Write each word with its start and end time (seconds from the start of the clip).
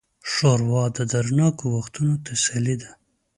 ښوروا 0.31 0.83
د 0.97 0.99
دردناکو 1.13 1.63
وختونو 1.75 2.13
تسلي 2.25 2.75
ده. 2.81 2.91